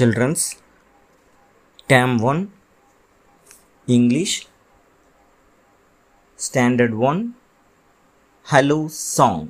[0.00, 0.42] children's
[1.90, 2.38] term 1
[3.96, 4.34] english
[6.44, 7.18] standard 1
[8.52, 9.42] hello song.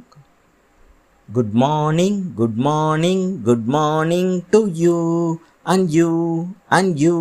[1.37, 4.97] Good morning good morning good morning to you
[5.74, 6.10] and you
[6.78, 7.21] and you.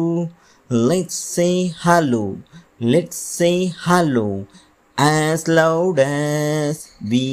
[0.87, 1.53] Let's say
[1.85, 2.23] hello
[2.95, 3.53] let's say
[3.85, 4.27] hello
[4.97, 6.83] as loud as
[7.13, 7.27] we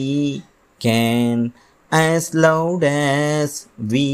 [0.79, 1.53] can
[1.91, 3.59] as loud as
[3.95, 4.07] we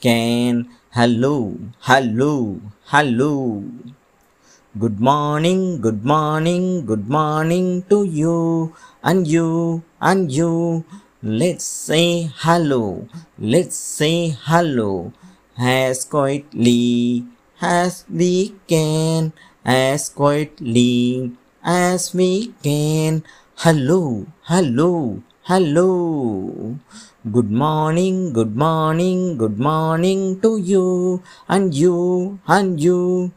[0.00, 3.64] can hello hello hello.
[4.78, 10.84] Good morning good morning good morning to you and you and you.
[11.20, 13.08] Let's say hello.
[13.38, 15.12] Let's say hello.
[15.58, 17.24] As quietly
[17.60, 19.32] as we can.
[19.64, 21.32] As quietly
[21.64, 23.24] as we can.
[23.56, 26.76] Hello hello hello.
[27.34, 31.22] Good morning good morning good morning to you.
[31.48, 33.32] And you and you.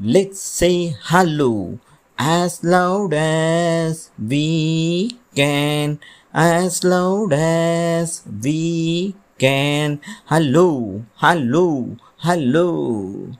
[0.00, 1.80] Let's say hello
[2.16, 5.98] as loud as we can.
[6.32, 10.00] As loud as we can.
[10.26, 13.34] Hello hello hello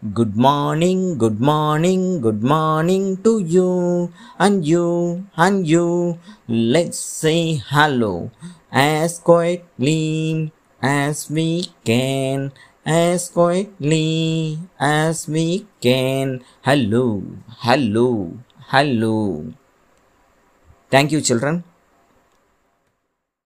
[0.00, 4.10] good morning good morning good morning to you.
[4.38, 8.30] And you and you let's say hello
[8.72, 12.52] as quietly as we can
[12.86, 16.44] as quietly as we can.
[16.62, 17.22] Hello
[17.60, 18.38] hello
[18.72, 19.52] hello.
[20.88, 21.62] Thank you children